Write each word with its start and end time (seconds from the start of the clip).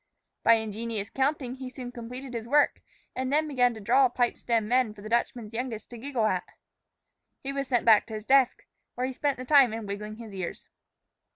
By 0.41 0.53
ingenious 0.53 1.11
counting 1.11 1.57
he 1.57 1.69
soon 1.69 1.91
completed 1.91 2.33
his 2.33 2.47
work, 2.47 2.81
and 3.15 3.31
then 3.31 3.47
began 3.47 3.75
to 3.75 3.79
draw 3.79 4.09
pipe 4.09 4.35
stem 4.39 4.67
men 4.67 4.95
for 4.95 5.03
the 5.03 5.09
Dutchman's 5.09 5.53
youngest 5.53 5.91
to 5.91 5.97
giggle 5.99 6.25
at. 6.25 6.43
He 7.43 7.53
was 7.53 7.67
sent 7.67 7.85
back 7.85 8.07
to 8.07 8.15
his 8.15 8.25
desk, 8.25 8.65
where 8.95 9.05
he 9.05 9.13
spent 9.13 9.37
the 9.37 9.45
time 9.45 9.73
in 9.73 9.85
wriggling 9.85 10.15
his 10.15 10.33
ears. 10.33 10.67